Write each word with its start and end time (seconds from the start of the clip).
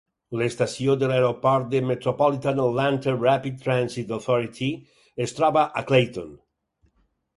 L'estació 0.39 0.93
de 1.01 1.09
l'aeroport 1.11 1.67
de 1.73 1.81
Metropolitan 1.89 2.63
Atlanta 2.63 3.15
Rapid 3.19 3.61
Transit 3.67 4.15
Authority 4.21 4.71
es 5.27 5.37
troba 5.41 5.67
a 5.83 5.89
Clayton. 5.93 6.33